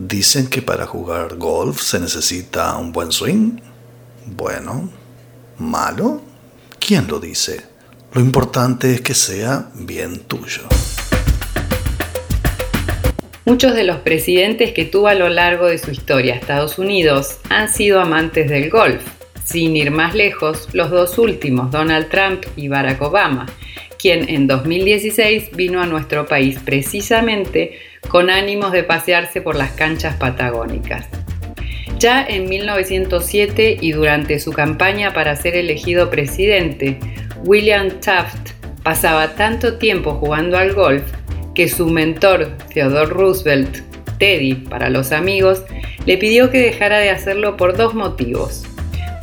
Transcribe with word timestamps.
Dicen 0.00 0.46
que 0.46 0.62
para 0.62 0.86
jugar 0.86 1.34
golf 1.38 1.80
se 1.80 1.98
necesita 1.98 2.76
un 2.76 2.92
buen 2.92 3.10
swing. 3.10 3.58
Bueno, 4.26 4.88
malo. 5.58 6.20
¿Quién 6.78 7.08
lo 7.08 7.18
dice? 7.18 7.62
Lo 8.12 8.20
importante 8.20 8.94
es 8.94 9.00
que 9.00 9.14
sea 9.14 9.70
bien 9.74 10.20
tuyo. 10.20 10.62
Muchos 13.44 13.74
de 13.74 13.82
los 13.82 13.96
presidentes 13.98 14.72
que 14.72 14.84
tuvo 14.84 15.08
a 15.08 15.14
lo 15.14 15.28
largo 15.28 15.66
de 15.66 15.78
su 15.78 15.90
historia 15.90 16.36
Estados 16.36 16.78
Unidos 16.78 17.38
han 17.50 17.68
sido 17.68 18.00
amantes 18.00 18.48
del 18.48 18.70
golf. 18.70 19.02
Sin 19.44 19.76
ir 19.76 19.90
más 19.90 20.14
lejos, 20.14 20.68
los 20.74 20.90
dos 20.90 21.18
últimos, 21.18 21.72
Donald 21.72 22.08
Trump 22.08 22.44
y 22.54 22.68
Barack 22.68 23.02
Obama, 23.02 23.46
quien 23.98 24.28
en 24.28 24.46
2016 24.46 25.50
vino 25.54 25.82
a 25.82 25.86
nuestro 25.86 26.26
país 26.26 26.58
precisamente 26.64 27.78
con 28.08 28.30
ánimos 28.30 28.72
de 28.72 28.84
pasearse 28.84 29.40
por 29.40 29.56
las 29.56 29.72
canchas 29.72 30.16
patagónicas. 30.16 31.06
Ya 31.98 32.24
en 32.24 32.48
1907 32.48 33.78
y 33.80 33.92
durante 33.92 34.38
su 34.38 34.52
campaña 34.52 35.12
para 35.12 35.34
ser 35.34 35.56
elegido 35.56 36.10
presidente, 36.10 36.98
William 37.44 38.00
Taft 38.00 38.52
pasaba 38.84 39.34
tanto 39.34 39.78
tiempo 39.78 40.14
jugando 40.14 40.56
al 40.56 40.74
golf 40.74 41.02
que 41.54 41.68
su 41.68 41.88
mentor, 41.88 42.56
Theodore 42.72 43.10
Roosevelt, 43.10 43.78
Teddy 44.18 44.54
para 44.54 44.90
los 44.90 45.10
amigos, 45.10 45.64
le 46.06 46.16
pidió 46.18 46.50
que 46.50 46.58
dejara 46.58 46.98
de 46.98 47.10
hacerlo 47.10 47.56
por 47.56 47.76
dos 47.76 47.94
motivos. 47.94 48.64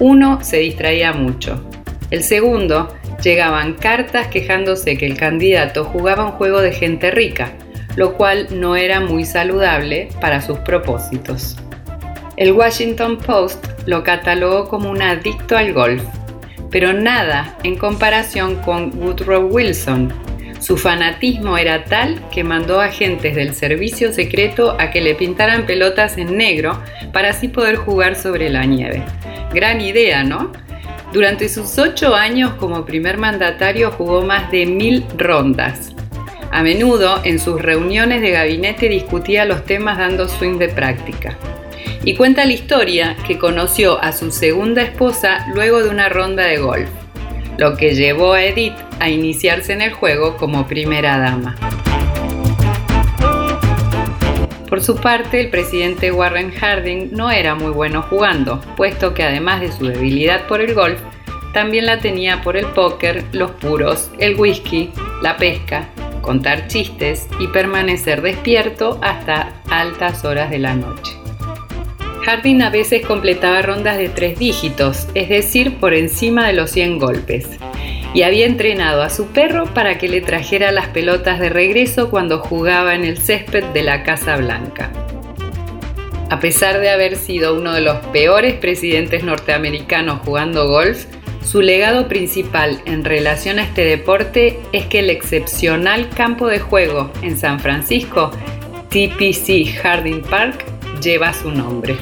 Uno, 0.00 0.42
se 0.42 0.58
distraía 0.58 1.12
mucho. 1.12 1.62
El 2.10 2.22
segundo, 2.22 2.94
llegaban 3.22 3.74
cartas 3.74 4.26
quejándose 4.28 4.96
que 4.96 5.06
el 5.06 5.16
candidato 5.16 5.84
jugaba 5.84 6.24
un 6.24 6.32
juego 6.32 6.60
de 6.60 6.72
gente 6.72 7.10
rica, 7.10 7.52
lo 7.96 8.14
cual 8.14 8.48
no 8.50 8.76
era 8.76 9.00
muy 9.00 9.24
saludable 9.24 10.08
para 10.20 10.40
sus 10.40 10.58
propósitos. 10.58 11.56
El 12.36 12.52
Washington 12.52 13.18
Post 13.18 13.66
lo 13.86 14.02
catalogó 14.02 14.68
como 14.68 14.90
un 14.90 15.02
adicto 15.02 15.56
al 15.56 15.72
golf, 15.72 16.02
pero 16.70 16.92
nada 16.92 17.56
en 17.62 17.76
comparación 17.76 18.56
con 18.56 18.98
Woodrow 18.98 19.46
Wilson. 19.46 20.12
Su 20.58 20.76
fanatismo 20.76 21.58
era 21.58 21.84
tal 21.84 22.22
que 22.30 22.44
mandó 22.44 22.80
agentes 22.80 23.34
del 23.34 23.52
servicio 23.52 24.12
secreto 24.12 24.76
a 24.78 24.90
que 24.90 25.00
le 25.00 25.14
pintaran 25.14 25.66
pelotas 25.66 26.16
en 26.18 26.36
negro 26.36 26.80
para 27.12 27.30
así 27.30 27.48
poder 27.48 27.76
jugar 27.76 28.14
sobre 28.14 28.48
la 28.48 28.64
nieve. 28.64 29.02
Gran 29.52 29.80
idea, 29.80 30.24
¿no? 30.24 30.52
Durante 31.12 31.50
sus 31.50 31.78
ocho 31.78 32.14
años 32.14 32.54
como 32.54 32.86
primer 32.86 33.18
mandatario 33.18 33.90
jugó 33.90 34.22
más 34.22 34.50
de 34.50 34.64
mil 34.64 35.04
rondas. 35.18 35.92
A 36.50 36.62
menudo 36.62 37.20
en 37.24 37.38
sus 37.38 37.60
reuniones 37.60 38.22
de 38.22 38.30
gabinete 38.30 38.88
discutía 38.88 39.44
los 39.44 39.66
temas 39.66 39.98
dando 39.98 40.26
swing 40.26 40.56
de 40.56 40.68
práctica. 40.68 41.36
Y 42.04 42.16
cuenta 42.16 42.46
la 42.46 42.52
historia 42.52 43.16
que 43.26 43.38
conoció 43.38 44.02
a 44.02 44.12
su 44.12 44.32
segunda 44.32 44.82
esposa 44.82 45.46
luego 45.54 45.82
de 45.82 45.90
una 45.90 46.08
ronda 46.08 46.44
de 46.44 46.56
golf, 46.56 46.88
lo 47.58 47.76
que 47.76 47.94
llevó 47.94 48.32
a 48.32 48.44
Edith 48.44 48.74
a 48.98 49.10
iniciarse 49.10 49.74
en 49.74 49.82
el 49.82 49.92
juego 49.92 50.38
como 50.38 50.66
primera 50.66 51.18
dama. 51.18 51.56
Por 54.72 54.80
su 54.80 54.96
parte, 54.96 55.38
el 55.38 55.50
presidente 55.50 56.12
Warren 56.12 56.50
Harding 56.50 57.10
no 57.12 57.30
era 57.30 57.54
muy 57.54 57.72
bueno 57.72 58.00
jugando, 58.00 58.58
puesto 58.74 59.12
que 59.12 59.22
además 59.22 59.60
de 59.60 59.70
su 59.70 59.84
debilidad 59.84 60.46
por 60.46 60.62
el 60.62 60.72
golf, 60.72 60.98
también 61.52 61.84
la 61.84 61.98
tenía 61.98 62.40
por 62.40 62.56
el 62.56 62.64
póker, 62.64 63.22
los 63.32 63.50
puros, 63.50 64.10
el 64.18 64.40
whisky, 64.40 64.88
la 65.20 65.36
pesca, 65.36 65.90
contar 66.22 66.68
chistes 66.68 67.28
y 67.38 67.48
permanecer 67.48 68.22
despierto 68.22 68.98
hasta 69.02 69.52
altas 69.68 70.24
horas 70.24 70.48
de 70.48 70.60
la 70.60 70.74
noche. 70.74 71.12
Harding 72.24 72.62
a 72.62 72.70
veces 72.70 73.04
completaba 73.04 73.60
rondas 73.60 73.98
de 73.98 74.08
tres 74.08 74.38
dígitos, 74.38 75.06
es 75.12 75.28
decir, 75.28 75.76
por 75.80 75.92
encima 75.92 76.46
de 76.46 76.54
los 76.54 76.70
100 76.70 76.98
golpes, 76.98 77.46
y 78.14 78.22
había 78.22 78.46
entrenado 78.46 79.02
a 79.02 79.10
su 79.10 79.28
perro 79.28 79.64
para 79.72 79.98
que 79.98 80.08
le 80.08 80.20
trajera 80.20 80.72
las 80.72 80.88
pelotas 80.88 81.40
de 81.40 81.48
regreso 81.48 82.10
cuando 82.10 82.38
jugaba 82.38 82.94
en 82.94 83.04
el 83.04 83.18
césped 83.18 83.64
de 83.64 83.82
la 83.82 84.02
Casa 84.02 84.36
Blanca. 84.36 84.90
A 86.30 86.40
pesar 86.40 86.80
de 86.80 86.90
haber 86.90 87.16
sido 87.16 87.54
uno 87.54 87.74
de 87.74 87.82
los 87.82 87.98
peores 88.06 88.54
presidentes 88.54 89.22
norteamericanos 89.22 90.20
jugando 90.24 90.66
golf, 90.66 91.04
su 91.44 91.60
legado 91.60 92.08
principal 92.08 92.80
en 92.86 93.04
relación 93.04 93.58
a 93.58 93.64
este 93.64 93.84
deporte 93.84 94.58
es 94.72 94.86
que 94.86 95.00
el 95.00 95.10
excepcional 95.10 96.08
campo 96.08 96.46
de 96.46 96.60
juego 96.60 97.10
en 97.22 97.36
San 97.36 97.60
Francisco, 97.60 98.30
TPC 98.88 99.74
Harding 99.82 100.22
Park, 100.22 100.64
lleva 101.02 101.34
su 101.34 101.50
nombre. 101.50 101.96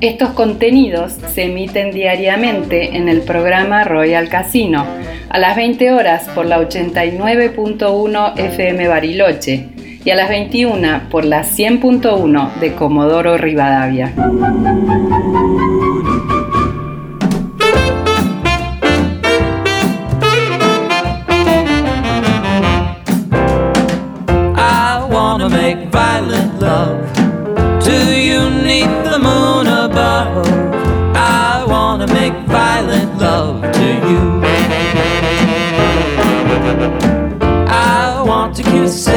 Estos 0.00 0.30
contenidos 0.30 1.14
se 1.34 1.46
emiten 1.46 1.90
diariamente 1.90 2.96
en 2.96 3.08
el 3.08 3.22
programa 3.22 3.82
Royal 3.82 4.28
Casino 4.28 4.86
a 5.28 5.38
las 5.38 5.56
20 5.56 5.92
horas 5.92 6.28
por 6.36 6.46
la 6.46 6.60
89.1 6.60 8.38
FM 8.38 8.86
Bariloche 8.86 9.70
y 10.04 10.10
a 10.10 10.14
las 10.14 10.28
21 10.28 11.08
por 11.10 11.24
la 11.24 11.42
100.1 11.42 12.54
de 12.60 12.74
Comodoro 12.74 13.38
Rivadavia. 13.38 14.14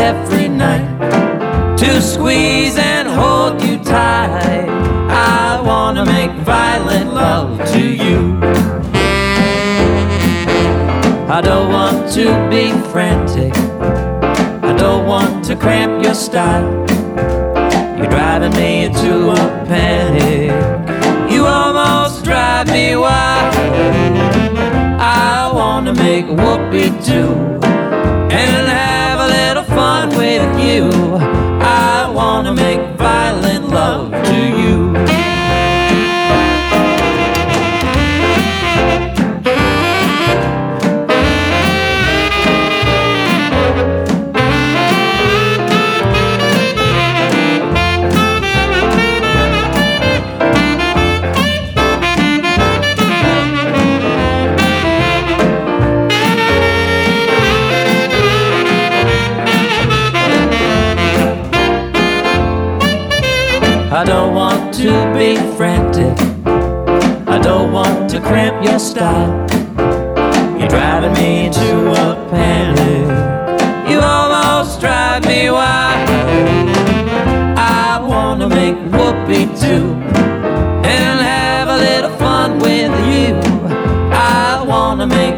Every 0.01 0.47
night 0.49 1.77
to 1.77 2.01
squeeze 2.01 2.77
and 2.77 3.07
hold 3.07 3.61
you 3.61 3.77
tight. 3.83 4.67
I 5.09 5.61
wanna 5.61 6.05
make 6.05 6.31
violent 6.43 7.13
love 7.13 7.57
to 7.73 7.81
you. 7.81 8.39
I 11.37 11.39
don't 11.41 11.69
want 11.71 12.11
to 12.17 12.25
be 12.49 12.71
frantic. 12.91 13.55
I 14.69 14.73
don't 14.77 15.05
want 15.05 15.45
to 15.45 15.55
cramp 15.55 16.03
your 16.03 16.13
style. 16.15 16.69
You're 17.97 18.09
driving 18.17 18.53
me 18.53 18.85
into 18.85 19.31
a 19.31 19.43
panic. 19.71 20.51
You 21.31 21.45
almost 21.45 22.25
drive 22.25 22.67
me 22.67 22.95
wild. 22.95 24.10
I 25.81 25.83
wanna 25.83 26.03
make 26.03 26.27
whoopee 26.27 26.89
do 27.03 27.23
and 28.31 28.60
be 65.21 65.35
frantic. 65.55 66.17
I 67.27 67.37
don't 67.37 67.71
want 67.71 68.09
to 68.09 68.19
cramp 68.19 68.65
your 68.65 68.79
style. 68.79 69.31
You're 70.57 70.67
driving 70.67 71.13
me 71.13 71.47
to 71.59 71.91
a 71.91 72.07
panic. 72.31 73.05
You 73.87 73.99
almost 73.99 74.79
drive 74.79 75.23
me 75.27 75.51
wild. 75.51 76.09
I 77.55 78.03
wanna 78.11 78.49
make 78.49 78.77
whoopee 78.93 79.45
too 79.63 79.85
and 80.95 81.15
have 81.35 81.67
a 81.67 81.77
little 81.77 82.13
fun 82.17 82.57
with 82.57 82.93
you. 83.13 83.35
I 84.11 84.65
wanna 84.67 85.05
make 85.05 85.37